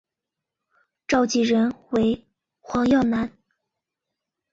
[1.07, 2.25] 召集人为
[2.59, 3.31] 黄耀南。